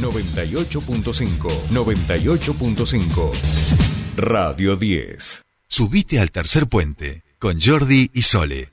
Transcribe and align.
98.5, 0.00 1.48
98.5. 1.70 3.32
Radio 4.16 4.76
10. 4.76 5.42
Subite 5.66 6.20
al 6.20 6.30
tercer 6.30 6.68
puente 6.68 7.24
con 7.38 7.60
Jordi 7.60 8.10
y 8.14 8.22
Sole. 8.22 8.70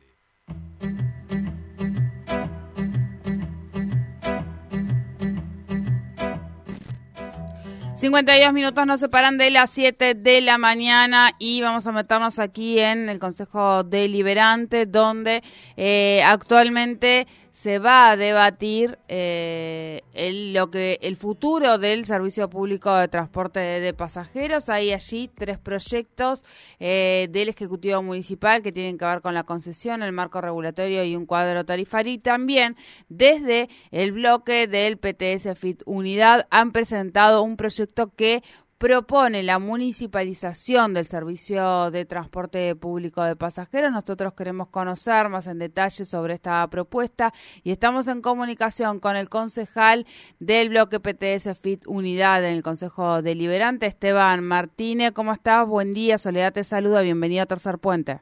52 8.05 8.53
minutos 8.53 8.85
nos 8.85 8.99
separan 8.99 9.39
de 9.39 9.49
las 9.49 9.71
7 9.71 10.13
de 10.13 10.41
la 10.41 10.59
mañana 10.59 11.31
y 11.39 11.61
vamos 11.61 11.87
a 11.87 11.91
meternos 11.91 12.37
aquí 12.37 12.79
en 12.79 13.09
el 13.09 13.17
Consejo 13.17 13.83
Deliberante 13.83 14.85
donde 14.85 15.41
eh, 15.75 16.21
actualmente 16.23 17.25
se 17.55 17.79
va 17.79 18.09
a 18.09 18.17
debatir 18.17 18.99
eh, 19.07 20.01
el, 20.11 20.51
lo 20.51 20.69
que 20.69 20.99
el 21.01 21.15
futuro 21.15 21.77
del 21.77 22.03
servicio 22.03 22.49
público 22.49 22.93
de 22.93 23.07
transporte 23.07 23.61
de, 23.61 23.93
pasajeros. 23.93 24.67
Hay 24.67 24.91
allí 24.91 25.29
tres 25.33 25.57
proyectos 25.57 26.43
eh, 26.81 27.29
del 27.31 27.47
Ejecutivo 27.47 28.03
Municipal 28.03 28.61
que 28.61 28.73
tienen 28.73 28.97
que 28.97 29.05
ver 29.05 29.21
con 29.21 29.33
la 29.33 29.45
concesión, 29.45 30.03
el 30.03 30.11
marco 30.11 30.41
regulatorio 30.41 31.05
y 31.05 31.15
un 31.15 31.25
cuadro 31.25 31.63
tarifario. 31.63 32.11
Y 32.11 32.17
también 32.17 32.75
desde 33.07 33.69
el 33.91 34.11
bloque 34.11 34.67
del 34.67 34.97
PTS 34.97 35.57
FIT 35.57 35.81
Unidad 35.85 36.47
han 36.49 36.73
presentado 36.73 37.41
un 37.41 37.55
proyecto 37.55 38.11
que 38.13 38.43
propone 38.85 39.41
la 39.41 39.57
municipalización 39.57 40.93
del 40.93 41.05
servicio 41.05 41.89
de 41.89 42.05
transporte 42.05 42.75
público 42.75 43.23
de 43.23 43.35
pasajeros. 43.35 43.91
Nosotros 43.91 44.33
queremos 44.33 44.67
conocer 44.67 45.27
más 45.27 45.47
en 45.47 45.57
detalle 45.57 46.05
sobre 46.05 46.35
esta 46.35 46.67
propuesta 46.67 47.33
y 47.63 47.71
estamos 47.71 48.07
en 48.07 48.21
comunicación 48.21 48.99
con 48.99 49.15
el 49.15 49.27
concejal 49.27 50.05
del 50.37 50.69
bloque 50.69 50.99
PTS 50.99 51.59
FIT 51.59 51.87
Unidad 51.87 52.45
en 52.45 52.53
el 52.53 52.61
Consejo 52.61 53.23
Deliberante, 53.23 53.87
Esteban 53.87 54.43
Martínez. 54.43 55.13
¿Cómo 55.13 55.33
estás? 55.33 55.67
Buen 55.67 55.91
día, 55.91 56.19
Soledad 56.19 56.53
te 56.53 56.63
saluda, 56.63 57.01
bienvenido 57.01 57.41
a 57.41 57.47
Tercer 57.47 57.79
Puente. 57.79 58.19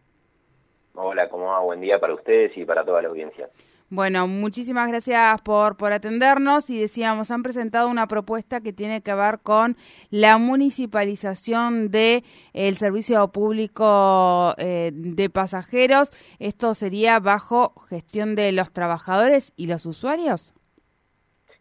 Hola, 0.95 1.27
¿cómo 1.27 1.47
va? 1.47 1.59
Buen 1.59 1.81
día 1.81 1.99
para 1.99 2.13
ustedes 2.13 2.57
y 2.57 2.63
para 2.63 2.85
toda 2.85 3.01
la 3.01 3.09
audiencia. 3.09 3.49
Bueno, 3.89 4.27
muchísimas 4.27 4.89
gracias 4.89 5.41
por, 5.43 5.77
por 5.77 5.93
atendernos 5.93 6.69
y 6.71 6.79
decíamos, 6.79 7.29
han 7.29 7.43
presentado 7.43 7.87
una 7.89 8.07
propuesta 8.07 8.61
que 8.61 8.73
tiene 8.73 9.01
que 9.01 9.13
ver 9.13 9.39
con 9.39 9.75
la 10.09 10.37
municipalización 10.39 11.91
de 11.91 12.23
el 12.53 12.75
servicio 12.75 13.27
público 13.27 14.55
eh, 14.57 14.91
de 14.93 15.29
pasajeros. 15.29 16.11
¿Esto 16.39 16.73
sería 16.73 17.19
bajo 17.19 17.73
gestión 17.87 18.33
de 18.33 18.51
los 18.51 18.73
trabajadores 18.73 19.53
y 19.57 19.67
los 19.67 19.85
usuarios? 19.85 20.53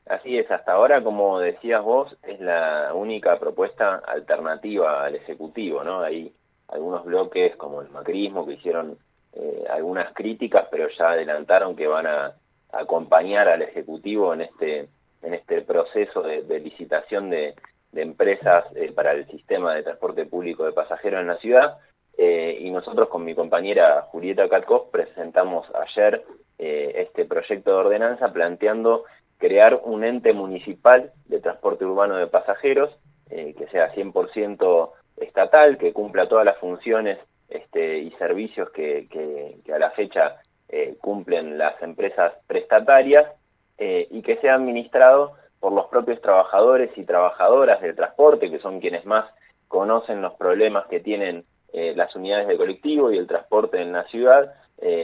Así 0.06 0.36
es, 0.36 0.50
hasta 0.50 0.72
ahora, 0.72 1.02
como 1.02 1.38
decías 1.38 1.82
vos, 1.82 2.16
es 2.24 2.40
la 2.40 2.92
única 2.94 3.38
propuesta 3.38 4.02
alternativa 4.06 5.04
al 5.04 5.14
Ejecutivo, 5.14 5.84
¿no? 5.84 6.00
Hay 6.00 6.32
algunos 6.68 7.04
bloques 7.04 7.54
como 7.56 7.82
el 7.82 7.90
macrismo 7.90 8.46
que 8.46 8.54
hicieron 8.54 8.98
eh, 9.34 9.64
algunas 9.70 10.12
críticas, 10.12 10.68
pero 10.70 10.88
ya 10.90 11.12
adelantaron 11.12 11.74
que 11.74 11.86
van 11.86 12.06
a, 12.06 12.34
acompañar 12.70 13.48
al 13.48 13.60
Ejecutivo 13.60 14.32
en 14.32 14.42
este, 14.42 14.88
en 15.22 15.34
este 15.34 15.60
proceso 15.60 16.22
de, 16.22 16.60
licitación 16.60 17.28
de, 17.28 17.54
empresas 17.94 18.64
eh, 18.74 18.90
para 18.92 19.12
el 19.12 19.26
sistema 19.26 19.74
de 19.74 19.82
transporte 19.82 20.24
público 20.24 20.64
de 20.64 20.72
pasajeros 20.72 21.20
en 21.20 21.26
la 21.26 21.36
ciudad. 21.36 21.76
Eh, 22.16 22.56
y 22.60 22.70
nosotros 22.70 23.08
con 23.08 23.24
mi 23.24 23.34
compañera 23.34 24.02
Julieta 24.10 24.48
Katkov 24.48 24.90
presentamos 24.90 25.66
ayer 25.74 26.24
este 26.58 27.24
proyecto 27.24 27.70
de 27.72 27.76
ordenanza 27.76 28.32
planteando 28.32 29.04
crear 29.36 29.80
un 29.84 30.04
ente 30.04 30.32
municipal 30.32 31.10
de 31.26 31.40
transporte 31.40 31.84
urbano 31.84 32.16
de 32.16 32.28
pasajeros 32.28 32.94
que 33.28 33.66
sea 33.72 33.92
100% 33.92 34.90
estatal, 35.16 35.76
que 35.76 35.92
cumpla 35.92 36.28
todas 36.28 36.44
las 36.44 36.58
funciones 36.58 37.18
este, 37.52 37.98
y 37.98 38.10
servicios 38.12 38.70
que, 38.70 39.06
a 39.72 39.78
la 39.78 39.90
fecha 39.90 40.36
eh, 40.68 40.96
cumplen 41.00 41.58
las 41.58 41.80
empresas 41.82 42.32
prestatarias 42.46 43.26
eh, 43.76 44.06
y 44.10 44.22
que 44.22 44.36
sea 44.36 44.54
administrado 44.54 45.32
por 45.60 45.72
los 45.72 45.86
propios 45.86 46.20
trabajadores 46.22 46.90
y 46.96 47.04
trabajadoras 47.04 47.80
del 47.82 47.94
transporte, 47.94 48.50
que 48.50 48.58
son 48.58 48.80
quienes 48.80 49.04
más 49.04 49.26
conocen 49.68 50.22
los 50.22 50.32
problemas 50.34 50.86
que 50.86 51.00
tienen 51.00 51.44
eh, 51.72 51.92
las 51.94 52.14
unidades 52.16 52.48
de 52.48 52.56
colectivo 52.56 53.12
y 53.12 53.18
el 53.18 53.26
transporte 53.26 53.80
en 53.80 53.92
la 53.92 54.04
ciudad, 54.04 54.54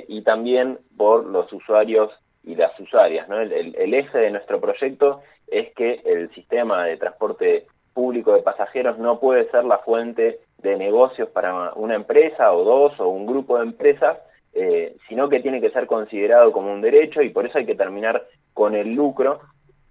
y 0.08 0.22
también 0.22 0.80
por 0.96 1.24
los 1.24 1.52
usuarios 1.52 2.10
y 2.42 2.56
las 2.56 2.76
usuarias. 2.80 3.28
el, 3.30 3.94
eje 3.94 4.18
de 4.18 4.32
nuestro 4.32 4.60
proyecto 4.60 5.20
es 5.46 5.72
que 5.74 6.02
el 6.04 6.34
sistema 6.34 6.84
de 6.84 6.96
transporte 6.96 7.66
público 7.94 8.32
de 8.32 8.42
pasajeros 8.42 8.98
no 8.98 9.20
puede 9.20 9.48
ser 9.50 9.64
la 9.64 9.78
fuente 9.78 10.40
de 10.58 10.76
negocios 10.76 11.28
para 11.30 11.72
una 11.74 11.94
empresa 11.94 12.52
o 12.52 12.64
dos 12.64 12.98
o 13.00 13.08
un 13.08 13.26
grupo 13.26 13.58
de 13.58 13.64
empresas, 13.64 14.18
eh, 14.52 14.96
sino 15.08 15.28
que 15.28 15.40
tiene 15.40 15.60
que 15.60 15.70
ser 15.70 15.86
considerado 15.86 16.52
como 16.52 16.72
un 16.72 16.80
derecho 16.80 17.22
y 17.22 17.30
por 17.30 17.46
eso 17.46 17.58
hay 17.58 17.66
que 17.66 17.76
terminar 17.76 18.24
con 18.54 18.74
el 18.74 18.94
lucro. 18.94 19.40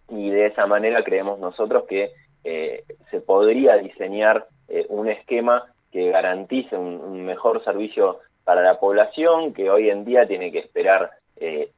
Y 0.09 0.29
de 0.29 0.47
esa 0.47 0.65
manera 0.65 1.03
creemos 1.03 1.39
nosotros 1.39 1.85
que 1.87 2.11
eh, 2.43 2.83
se 3.11 3.21
podría 3.21 3.77
diseñar 3.77 4.47
eh, 4.67 4.85
un 4.89 5.07
esquema 5.07 5.65
que 5.91 6.11
garantice 6.11 6.75
un, 6.77 7.25
mejor 7.25 7.63
servicio 7.63 8.19
para 8.43 8.61
la 8.61 8.79
población 8.79 9.53
que 9.53 9.69
hoy 9.69 9.89
en 9.89 10.05
día 10.05 10.27
tiene 10.27 10.51
que 10.51 10.59
esperar 10.59 11.11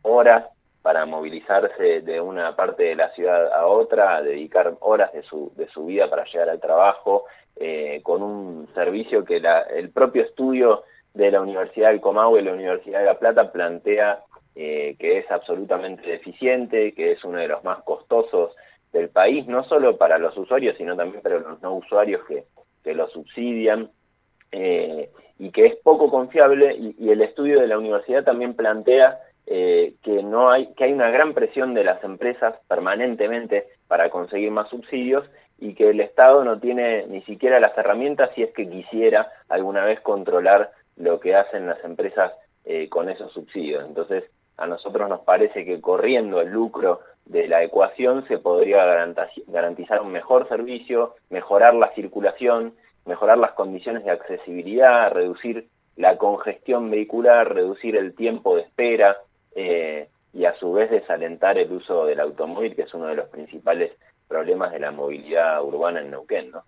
horas 0.03 0.45
para 0.81 1.05
movilizarse 1.05 2.01
de 2.01 2.21
una 2.21 2.55
parte 2.55 2.83
de 2.83 2.95
la 2.95 3.09
ciudad 3.11 3.51
a 3.53 3.65
otra, 3.67 4.21
dedicar 4.21 4.75
horas 4.79 5.11
de 5.13 5.23
su, 5.23 5.51
de 5.55 5.67
su 5.67 5.85
vida 5.85 6.09
para 6.09 6.25
llegar 6.25 6.49
al 6.49 6.59
trabajo, 6.59 7.25
eh, 7.55 7.99
con 8.03 8.23
un 8.23 8.67
servicio 8.73 9.25
que 9.25 9.41
el 9.75 9.89
propio 9.89 10.23
estudio 10.23 10.83
de 11.13 11.31
la 11.31 11.41
Universidad 11.41 11.89
del 11.89 12.01
Comahue 12.01 12.39
y 12.39 12.43
la 12.43 12.53
Universidad 12.53 12.99
de 12.99 13.05
La 13.05 13.19
Plata 13.19 13.51
plantea 13.51 14.19
eh, 14.55 14.95
que 14.99 15.19
es 15.19 15.29
absolutamente 15.31 16.09
deficiente, 16.09 16.93
que 16.93 17.13
es 17.13 17.23
uno 17.23 17.39
de 17.39 17.47
los 17.47 17.63
más 17.63 17.83
costosos 17.83 18.55
del 18.91 19.09
país, 19.09 19.47
no 19.47 19.63
solo 19.63 19.97
para 19.97 20.17
los 20.17 20.35
usuarios, 20.37 20.75
sino 20.77 20.95
también 20.95 21.21
para 21.21 21.39
los 21.39 21.61
no 21.61 21.75
usuarios 21.75 22.21
que, 22.27 22.43
que 22.83 22.93
lo 22.93 23.07
subsidian, 23.09 23.89
eh, 24.51 25.09
y 25.37 25.51
que 25.51 25.67
es 25.67 25.75
poco 25.77 26.09
confiable, 26.09 26.75
y, 26.75 27.09
el 27.09 27.21
estudio 27.21 27.61
de 27.61 27.67
la 27.67 27.77
universidad 27.77 28.23
también 28.23 28.53
plantea 28.53 29.19
que 29.49 30.21
no 30.23 30.51
hay 30.51 30.73
que 30.75 30.83
hay 30.83 30.93
una 30.93 31.09
gran 31.09 31.33
presión 31.33 31.73
de 31.73 31.83
las 31.83 32.03
empresas 32.03 32.55
permanentemente 32.67 33.65
para 33.87 34.11
conseguir 34.11 34.51
más 34.51 34.69
subsidios 34.69 35.25
y 35.57 35.73
que 35.73 35.89
el 35.89 35.99
Estado 36.01 36.43
no 36.43 36.59
tiene 36.59 37.05
ni 37.07 37.21
siquiera 37.23 37.59
las 37.59 37.77
herramientas 37.77 38.29
si 38.35 38.43
es 38.43 38.53
que 38.53 38.69
quisiera 38.69 39.27
alguna 39.49 39.83
vez 39.85 39.99
controlar 40.01 40.71
lo 40.97 41.19
que 41.19 41.35
hacen 41.35 41.67
las 41.67 41.83
empresas 41.83 42.31
eh, 42.65 42.89
con 42.89 43.09
esos 43.09 43.31
subsidios. 43.33 43.85
Entonces, 43.85 44.25
a 44.57 44.67
nosotros 44.67 45.09
nos 45.09 45.21
parece 45.21 45.65
que 45.65 45.81
corriendo 45.81 46.41
el 46.41 46.49
lucro 46.49 46.99
de 47.25 47.47
la 47.47 47.63
ecuación 47.63 48.27
se 48.27 48.37
podría 48.37 48.85
garantizar 49.47 50.01
un 50.01 50.11
mejor 50.11 50.47
servicio, 50.49 51.15
mejorar 51.29 51.73
la 51.73 51.93
circulación, 51.93 52.73
mejorar 53.05 53.37
las 53.37 53.51
condiciones 53.53 54.03
de 54.03 54.11
accesibilidad, 54.11 55.11
reducir 55.11 55.67
la 55.95 56.17
congestión 56.17 56.89
vehicular, 56.89 57.53
reducir 57.53 57.95
el 57.95 58.15
tiempo 58.15 58.55
de 58.55 58.63
espera 58.63 59.17
eh, 59.55 60.09
y 60.33 60.45
a 60.45 60.55
su 60.59 60.71
vez 60.73 60.91
desalentar 60.91 61.57
el 61.57 61.71
uso 61.71 62.05
del 62.05 62.19
automóvil, 62.19 62.75
que 62.75 62.83
es 62.83 62.93
uno 62.93 63.07
de 63.07 63.15
los 63.15 63.29
principales 63.29 63.91
problemas 64.29 64.71
de 64.71 64.79
la 64.79 64.91
movilidad 64.91 65.61
urbana 65.63 66.01
en 66.01 66.11
Neuquén, 66.11 66.51
¿no? 66.51 66.63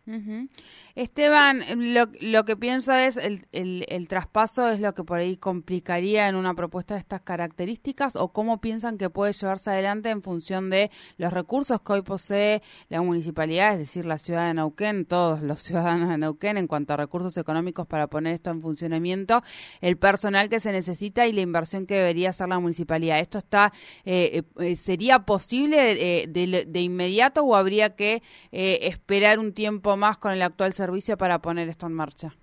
Esteban, 0.95 1.61
lo, 1.93 2.07
lo, 2.19 2.43
que 2.43 2.57
pienso 2.57 2.91
es 2.91 3.15
el, 3.15 3.45
el, 3.51 4.07
traspaso 4.09 4.67
es 4.69 4.81
lo 4.81 4.93
que 4.93 5.03
por 5.03 5.19
ahí 5.19 5.37
complicaría 5.37 6.27
en 6.27 6.35
una 6.35 6.55
propuesta 6.55 6.95
de 6.95 6.99
estas 6.99 7.21
características 7.21 8.15
o 8.15 8.33
cómo 8.33 8.59
piensan 8.59 8.97
que 8.97 9.09
puede 9.11 9.31
llevarse 9.31 9.69
adelante 9.69 10.09
en 10.09 10.23
función 10.23 10.71
de 10.71 10.89
los 11.17 11.31
recursos 11.31 11.79
que 11.81 11.93
hoy 11.93 12.01
posee 12.01 12.63
la 12.89 13.01
municipalidad, 13.01 13.73
es 13.73 13.79
decir, 13.79 14.05
la 14.05 14.17
ciudad 14.17 14.47
de 14.47 14.55
Neuquén, 14.55 15.05
todos 15.05 15.41
los 15.41 15.59
ciudadanos 15.61 16.09
de 16.09 16.17
Neuquén 16.17 16.57
en 16.57 16.67
cuanto 16.67 16.95
a 16.95 16.97
recursos 16.97 17.37
económicos 17.37 17.85
para 17.85 18.07
poner 18.07 18.33
esto 18.33 18.49
en 18.49 18.61
funcionamiento, 18.61 19.43
el 19.81 19.97
personal 19.97 20.49
que 20.49 20.59
se 20.59 20.71
necesita 20.71 21.27
y 21.27 21.31
la 21.31 21.41
inversión 21.41 21.85
que 21.85 21.93
debería 21.93 22.31
hacer 22.31 22.49
la 22.49 22.59
municipalidad. 22.59 23.19
¿Esto 23.19 23.37
está 23.37 23.71
eh, 24.03 24.41
eh, 24.59 24.75
sería 24.75 25.19
posible 25.19 26.23
eh, 26.23 26.27
de, 26.27 26.65
de 26.67 26.81
inmediato 26.81 27.50
o 27.51 27.55
habría 27.55 27.95
que 27.95 28.21
eh, 28.51 28.79
esperar 28.83 29.39
un 29.39 29.53
tiempo 29.53 29.97
más 29.97 30.17
con 30.17 30.31
el 30.31 30.41
actual 30.41 30.73
servicio 30.73 31.17
para 31.17 31.39
poner 31.39 31.69
esto 31.69 31.87
en 31.87 31.93
marcha? 31.93 32.33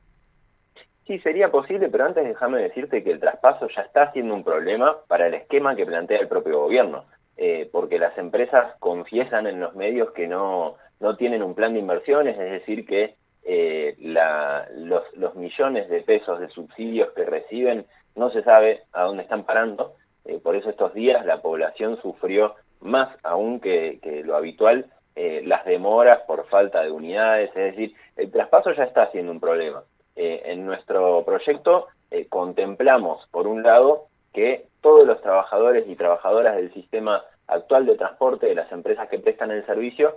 Sí, 1.06 1.18
sería 1.20 1.50
posible, 1.50 1.88
pero 1.88 2.04
antes 2.04 2.22
déjame 2.22 2.60
decirte 2.60 3.02
que 3.02 3.10
el 3.10 3.20
traspaso 3.20 3.66
ya 3.74 3.80
está 3.80 4.12
siendo 4.12 4.34
un 4.34 4.44
problema 4.44 4.94
para 5.08 5.26
el 5.26 5.34
esquema 5.34 5.74
que 5.74 5.86
plantea 5.86 6.18
el 6.18 6.28
propio 6.28 6.60
gobierno, 6.60 7.06
eh, 7.38 7.66
porque 7.72 7.98
las 7.98 8.16
empresas 8.18 8.74
confiesan 8.78 9.46
en 9.46 9.58
los 9.58 9.74
medios 9.74 10.10
que 10.12 10.26
no, 10.26 10.74
no 11.00 11.16
tienen 11.16 11.42
un 11.42 11.54
plan 11.54 11.72
de 11.72 11.80
inversiones, 11.80 12.38
es 12.38 12.50
decir, 12.50 12.84
que 12.84 13.14
eh, 13.44 13.96
los, 14.00 15.34
millones 15.34 15.88
de 15.88 16.02
pesos 16.02 16.40
de 16.40 16.48
subsidios 16.50 17.10
que 17.12 17.24
reciben 17.24 17.86
no 18.14 18.30
se 18.30 18.42
sabe 18.42 18.82
a 18.92 19.04
dónde 19.04 19.22
están 19.22 19.44
parando, 19.44 19.94
por 20.42 20.56
eso 20.56 20.68
estos 20.68 20.92
días 20.92 21.24
la 21.24 21.40
población 21.40 21.98
sufrió 22.02 22.54
más 22.80 23.08
aún 23.22 23.60
que 23.60 23.98
lo 24.26 24.36
habitual 24.36 24.84
eh, 25.20 25.42
las 25.44 25.64
demoras 25.64 26.20
por 26.28 26.46
falta 26.46 26.80
de 26.80 26.92
unidades, 26.92 27.50
es 27.50 27.74
decir, 27.74 27.92
el 28.16 28.30
traspaso 28.30 28.72
ya 28.72 28.84
está 28.84 29.10
siendo 29.10 29.32
un 29.32 29.40
problema. 29.40 29.82
Eh, 30.14 30.42
en 30.46 30.64
nuestro 30.64 31.24
proyecto 31.24 31.88
contemplamos, 32.28 33.26
por 33.32 33.48
un 33.48 33.62
lado, 33.62 34.06
que 34.32 34.66
todos 34.80 35.06
los 35.06 35.20
trabajadores 35.20 35.88
y 35.88 35.96
trabajadoras 35.96 36.54
del 36.54 36.72
sistema 36.72 37.24
actual 37.48 37.84
de 37.84 37.96
transporte 37.96 38.46
de 38.46 38.54
las 38.54 38.70
empresas 38.70 39.08
que 39.08 39.18
prestan 39.18 39.50
el 39.50 39.66
servicio 39.66 40.16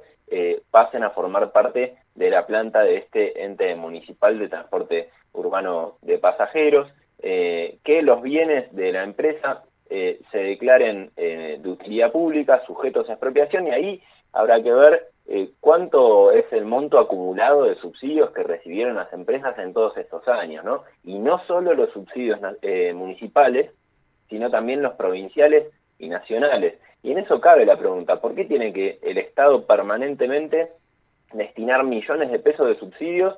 pasen 0.69 1.03
a 1.03 1.09
formar 1.09 1.51
parte 1.51 1.97
de 2.15 2.29
la 2.29 2.45
planta 2.45 2.81
de 2.83 2.97
este 2.97 3.43
ente 3.43 3.75
municipal 3.75 4.39
de 4.39 4.47
transporte 4.47 5.09
urbano 5.33 5.97
de 6.01 6.17
pasajeros, 6.17 6.87
que 7.19 8.01
los 8.03 8.21
bienes 8.21 8.73
de 8.73 8.93
la 8.93 9.03
empresa 9.03 9.63
eh, 9.93 10.21
se 10.31 10.37
declaren 10.37 11.11
eh, 11.17 11.57
de 11.61 11.69
utilidad 11.69 12.13
pública, 12.13 12.63
sujetos 12.65 13.09
a 13.09 13.13
expropiación, 13.13 13.67
y 13.67 13.71
ahí 13.71 14.01
habrá 14.33 14.61
que 14.61 14.71
ver 14.71 15.07
eh, 15.27 15.51
cuánto 15.59 16.31
es 16.31 16.45
el 16.51 16.65
monto 16.65 16.99
acumulado 16.99 17.63
de 17.63 17.75
subsidios 17.75 18.31
que 18.31 18.43
recibieron 18.43 18.95
las 18.95 19.11
empresas 19.13 19.57
en 19.59 19.73
todos 19.73 19.95
estos 19.97 20.27
años, 20.27 20.65
¿no? 20.65 20.83
Y 21.03 21.19
no 21.19 21.43
solo 21.45 21.73
los 21.73 21.91
subsidios 21.91 22.39
municipales, 22.95 23.71
sino 24.29 24.49
también 24.49 24.81
los 24.81 24.93
provinciales 24.93 25.67
y 25.99 26.09
nacionales. 26.09 26.79
Y 27.03 27.11
en 27.11 27.19
eso 27.19 27.39
cabe 27.39 27.65
la 27.65 27.77
pregunta, 27.77 28.19
¿por 28.19 28.35
qué 28.35 28.45
tiene 28.45 28.73
que 28.73 28.99
el 29.01 29.17
Estado 29.17 29.65
permanentemente 29.65 30.69
destinar 31.33 31.83
millones 31.83 32.31
de 32.31 32.39
pesos 32.39 32.67
de 32.67 32.75
subsidios 32.75 33.37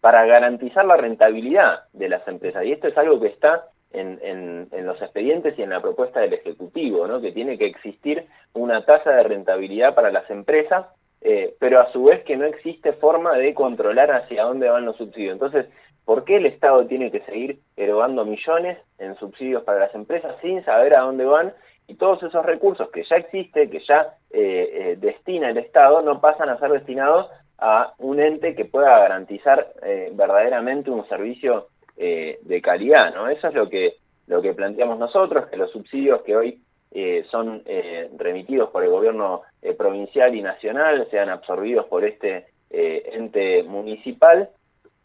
para 0.00 0.26
garantizar 0.26 0.84
la 0.84 0.96
rentabilidad 0.96 1.84
de 1.92 2.08
las 2.08 2.26
empresas? 2.28 2.64
Y 2.64 2.72
esto 2.72 2.88
es 2.88 2.96
algo 2.96 3.20
que 3.20 3.28
está 3.28 3.68
en, 3.94 4.86
los 4.86 5.00
expedientes 5.00 5.58
y 5.58 5.62
en 5.62 5.70
la 5.70 5.80
propuesta 5.80 6.20
del 6.20 6.34
Ejecutivo, 6.34 7.06
¿no? 7.06 7.20
que 7.20 7.32
tiene 7.32 7.56
que 7.58 7.66
existir 7.66 8.26
una 8.52 8.84
tasa 8.84 9.10
de 9.10 9.22
rentabilidad 9.22 9.94
para 9.94 10.10
las 10.10 10.28
empresas, 10.30 10.86
eh, 11.20 11.54
pero 11.58 11.80
a 11.80 11.90
su 11.92 12.04
vez 12.04 12.22
que 12.24 12.36
no 12.36 12.44
existe 12.44 12.92
forma 12.94 13.36
de 13.36 13.54
controlar 13.54 14.10
hacia 14.10 14.44
dónde 14.44 14.68
van 14.68 14.84
los 14.84 14.96
subsidios. 14.96 15.32
Entonces, 15.32 15.66
¿por 16.04 16.24
qué 16.24 16.36
el 16.36 16.46
Estado 16.46 16.86
tiene 16.86 17.10
que 17.10 17.20
seguir 17.20 17.60
erogando 17.76 18.24
millones 18.24 18.78
en 18.98 19.14
subsidios 19.16 19.62
para 19.62 19.80
las 19.80 19.94
empresas 19.94 20.36
sin 20.42 20.64
saber 20.64 20.98
a 20.98 21.02
dónde 21.02 21.24
van? 21.24 21.52
Y 21.86 21.94
todos 21.96 22.22
esos 22.22 22.44
recursos 22.44 22.90
que 22.90 23.04
ya 23.08 23.16
existe, 23.16 23.68
que 23.68 23.80
ya 23.86 24.14
eh, 24.30 24.70
eh, 24.72 24.96
destina 24.98 25.50
el 25.50 25.58
Estado, 25.58 26.02
no 26.02 26.20
pasan 26.20 26.48
a 26.48 26.58
ser 26.58 26.70
destinados 26.70 27.30
a 27.58 27.94
un 27.98 28.20
ente 28.20 28.54
que 28.54 28.64
pueda 28.64 28.98
garantizar 28.98 29.68
verdaderamente 30.12 30.90
un 30.90 31.06
servicio 31.08 31.68
eh, 31.96 32.40
de 32.42 32.60
calidad, 32.60 33.14
¿no? 33.14 33.28
Eso 33.28 33.46
es 33.46 33.54
lo 33.54 33.68
que, 33.68 33.94
lo 34.26 34.42
que 34.42 34.52
planteamos 34.52 34.98
nosotros, 34.98 35.46
que 35.46 35.56
los 35.56 35.70
subsidios 35.70 36.22
que 36.22 36.34
hoy 36.34 36.58
eh, 36.90 37.24
son 37.30 37.62
eh, 37.66 38.10
remitidos 38.16 38.70
por 38.70 38.82
el 38.82 38.90
gobierno 38.90 39.42
provincial 39.78 40.34
y 40.34 40.42
nacional 40.42 41.06
sean 41.10 41.28
absorbidos 41.28 41.86
por 41.86 42.04
este 42.04 42.46
ente 42.70 43.62
municipal 43.62 44.50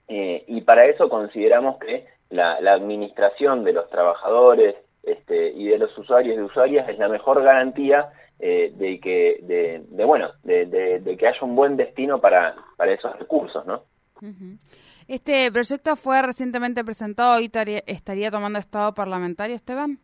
y 0.08 0.62
para 0.62 0.86
eso 0.86 1.08
consideramos 1.08 1.78
que 1.78 2.06
la, 2.32 2.56
administración 2.74 3.64
de 3.64 3.74
los 3.74 3.88
trabajadores 3.90 4.76
este, 5.04 5.52
y 5.52 5.68
de 5.68 5.78
los 5.78 5.96
usuarios 5.96 6.36
y 6.36 6.42
usuarias 6.42 6.90
es 6.90 6.98
la 6.98 7.08
mejor 7.08 7.44
garantía 7.44 8.10
de 8.40 9.00
que 9.02 9.38
de, 9.44 10.06
bueno 10.06 10.32
de, 10.44 11.16
que 11.18 11.28
haya 11.28 11.40
un 11.42 11.56
buen 11.56 11.78
destino 11.78 12.20
para, 12.20 12.56
para 12.76 12.94
esos 12.94 13.18
recursos, 13.20 13.66
¿no? 13.68 13.84
Este 15.10 15.52
proyecto 15.52 15.96
fue 15.96 16.22
recientemente 16.22 16.84
presentado 16.84 17.40
y 17.40 17.50
estaría 17.88 18.30
tomando 18.30 18.60
estado 18.60 18.94
parlamentario, 18.94 19.56
Esteban. 19.56 19.98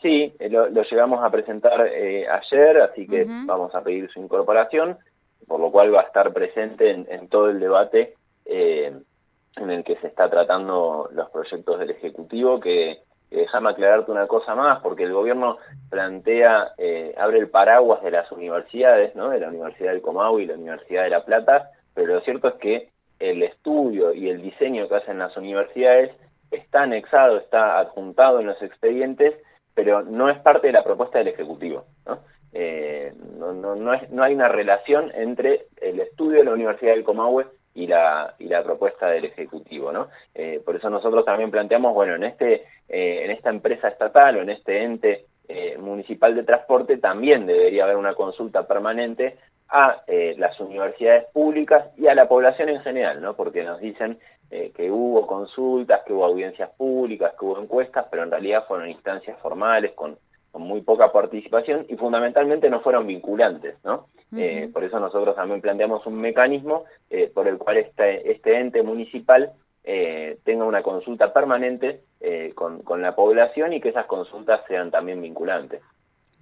Sí, 0.00 0.32
eh, 0.38 0.48
lo, 0.48 0.68
llegamos 0.70 1.22
a 1.22 1.28
presentar 1.28 1.86
eh, 1.88 2.26
ayer, 2.26 2.80
así 2.80 3.06
que 3.06 3.26
vamos 3.44 3.74
a 3.74 3.82
pedir 3.82 4.10
su 4.10 4.20
incorporación, 4.20 4.96
por 5.46 5.60
lo 5.60 5.70
cual 5.70 5.94
va 5.94 6.00
a 6.00 6.04
estar 6.04 6.32
presente 6.32 6.92
en, 6.92 7.28
todo 7.28 7.50
el 7.50 7.60
debate 7.60 8.14
eh, 8.46 8.90
en 9.56 9.70
el 9.70 9.84
que 9.84 9.96
se 9.96 10.06
está 10.06 10.30
tratando 10.30 11.10
los 11.12 11.28
proyectos 11.28 11.78
del 11.78 11.90
Ejecutivo, 11.90 12.60
que 12.60 13.00
déjame 13.30 13.68
aclararte 13.68 14.10
una 14.10 14.26
cosa 14.26 14.54
más, 14.54 14.80
porque 14.80 15.02
el 15.02 15.12
gobierno 15.12 15.58
plantea, 15.90 16.72
abre 17.18 17.38
el 17.38 17.50
paraguas 17.50 18.02
de 18.02 18.12
las 18.12 18.32
universidades, 18.32 19.14
¿no? 19.14 19.28
de 19.28 19.40
la 19.40 19.48
Universidad 19.48 19.92
del 19.92 20.00
Comahue 20.00 20.44
y 20.44 20.46
la 20.46 20.54
Universidad 20.54 21.02
de 21.02 21.10
La 21.10 21.24
Plata, 21.26 21.68
pero 21.92 22.14
lo 22.14 22.20
cierto 22.22 22.48
es 22.48 22.54
que 22.54 22.93
el 23.30 23.42
estudio 23.42 24.12
y 24.12 24.28
el 24.28 24.42
diseño 24.42 24.88
que 24.88 24.96
hacen 24.96 25.18
las 25.18 25.36
universidades 25.36 26.10
está 26.50 26.82
anexado, 26.82 27.38
está 27.38 27.78
adjuntado 27.78 28.40
en 28.40 28.46
los 28.46 28.60
expedientes, 28.62 29.34
pero 29.74 30.02
no 30.02 30.30
es 30.30 30.38
parte 30.40 30.68
de 30.68 30.72
la 30.72 30.84
propuesta 30.84 31.18
del 31.18 31.28
Ejecutivo. 31.28 31.84
¿no? 32.06 32.20
Eh, 32.52 33.12
no, 33.38 33.52
no, 33.52 33.74
no, 33.74 33.94
es, 33.94 34.08
no 34.10 34.22
hay 34.22 34.34
una 34.34 34.48
relación 34.48 35.10
entre 35.14 35.66
el 35.80 36.00
estudio 36.00 36.38
de 36.38 36.44
la 36.44 36.52
Universidad 36.52 36.92
del 36.92 37.04
Comahue 37.04 37.46
y 37.74 37.86
la, 37.86 38.34
y 38.38 38.44
la 38.44 38.62
propuesta 38.62 39.08
del 39.08 39.24
Ejecutivo. 39.24 39.90
¿no? 39.90 40.08
Eh, 40.34 40.60
por 40.64 40.76
eso 40.76 40.88
nosotros 40.90 41.24
también 41.24 41.50
planteamos, 41.50 41.94
bueno, 41.94 42.14
en, 42.14 42.24
este, 42.24 42.64
eh, 42.88 43.24
en 43.24 43.30
esta 43.30 43.50
empresa 43.50 43.88
estatal 43.88 44.36
o 44.36 44.42
en 44.42 44.50
este 44.50 44.82
ente 44.82 45.26
municipal 45.78 46.34
de 46.34 46.42
transporte 46.42 46.96
también 46.96 47.44
debería 47.44 47.84
haber 47.84 47.96
una 47.96 48.14
consulta 48.14 48.66
permanente 48.66 49.36
a 49.76 50.04
eh, 50.06 50.36
las 50.38 50.58
universidades 50.60 51.24
públicas 51.32 51.86
y 51.96 52.06
a 52.06 52.14
la 52.14 52.28
población 52.28 52.68
en 52.68 52.80
general, 52.82 53.20
¿no? 53.20 53.34
Porque 53.34 53.64
nos 53.64 53.80
dicen 53.80 54.20
eh, 54.48 54.70
que 54.72 54.88
hubo 54.88 55.26
consultas, 55.26 56.02
que 56.06 56.12
hubo 56.12 56.24
audiencias 56.24 56.70
públicas, 56.76 57.34
que 57.36 57.44
hubo 57.44 57.60
encuestas, 57.60 58.06
pero 58.08 58.22
en 58.22 58.30
realidad 58.30 58.66
fueron 58.68 58.88
instancias 58.88 59.36
formales 59.40 59.92
con, 59.92 60.16
muy 60.56 60.82
poca 60.82 61.10
participación 61.10 61.84
y 61.88 61.96
fundamentalmente 61.96 62.70
no 62.70 62.80
fueron 62.80 63.08
vinculantes, 63.08 63.74
¿no? 63.82 64.06
Eh, 64.36 64.70
por 64.72 64.84
eso 64.84 65.00
nosotros 65.00 65.34
también 65.34 65.60
planteamos 65.60 66.06
un 66.06 66.20
mecanismo 66.20 66.84
por 67.34 67.48
el 67.48 67.58
cual 67.58 67.78
este, 67.78 68.30
este 68.30 68.60
ente 68.60 68.84
municipal 68.84 69.50
tenga 69.82 70.64
una 70.64 70.84
consulta 70.84 71.32
permanente 71.32 72.02
con, 72.54 72.82
con 72.82 73.02
la 73.02 73.16
población 73.16 73.72
y 73.72 73.80
que 73.80 73.88
esas 73.88 74.06
consultas 74.06 74.60
sean 74.68 74.92
también 74.92 75.20
vinculantes. 75.20 75.82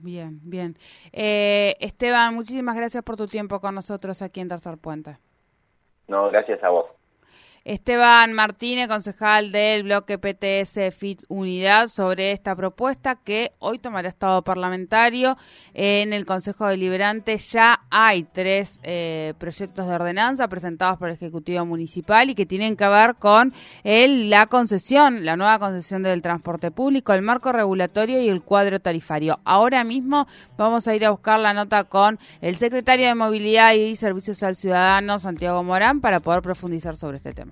Bien, 0.03 0.41
bien. 0.43 0.77
Eh, 1.13 1.77
Esteban, 1.81 2.35
muchísimas 2.35 2.77
gracias 2.77 3.05
por 3.05 3.17
tu 3.17 3.29
tiempo 3.29 3.61
con 3.61 3.75
nosotros 3.75 4.21
aquí 4.21 4.41
en 4.41 4.49
Tercer 4.49 4.77
Puente. 4.79 5.19
No, 6.09 6.29
gracias 6.31 6.63
a 6.65 6.71
vos. 6.71 6.87
Esteban 7.65 8.33
Martínez, 8.33 8.89
concejal 8.89 9.53
del 9.53 9.85
bloque 9.85 10.19
PTS 10.19 10.93
FIT 10.93 11.23
Unidad, 11.29 11.89
sobre 11.89 12.33
esta 12.33 12.57
propuesta 12.57 13.15
que 13.17 13.53
hoy 13.61 13.79
tomará 13.79 14.09
estado 14.09 14.43
parlamentario. 14.43 15.37
En 15.73 16.13
el 16.13 16.27
Consejo 16.27 16.67
Deliberante 16.67 17.37
ya 17.39 17.83
hay 17.91 18.25
tres 18.25 18.81
eh, 18.83 19.35
proyectos 19.39 19.87
de 19.87 19.95
ordenanza 19.95 20.49
presentados 20.49 20.99
por 20.99 21.09
el 21.09 21.15
Ejecutivo 21.15 21.65
Municipal 21.65 22.31
y 22.31 22.35
que 22.35 22.47
tienen 22.47 22.77
que 22.77 22.89
ver 22.89 23.15
con 23.15 23.53
la 23.85 24.47
concesión, 24.47 25.25
la 25.25 25.37
nueva 25.37 25.59
concesión 25.61 26.03
del 26.03 26.21
transporte 26.21 26.73
público, 26.73 27.13
el 27.13 27.23
marco 27.23 27.53
regulatorio 27.53 28.21
y 28.21 28.29
el 28.29 28.43
cuadro 28.43 28.81
tarifario. 28.81 29.39
Ahora 29.45 29.85
mismo 29.85 30.27
vamos 30.57 30.89
a 30.89 30.97
ir 30.97 31.05
a 31.05 31.11
buscar 31.11 31.39
la 31.39 31.55
nota 31.55 31.85
con 31.85 32.19
el 32.41 32.57
secretario 32.57 33.07
de 33.07 33.15
Movilidad 33.15 33.75
y 33.75 33.95
Servicios 33.95 34.43
al 34.43 34.57
Ciudadano, 34.57 35.21
Santiago 35.21 35.63
Morán, 35.63 36.01
para 36.01 36.21
poder 36.21 36.43
profundizar 36.43 36.97
sobre 36.97 37.19
este 37.19 37.33
tema. 37.33 37.52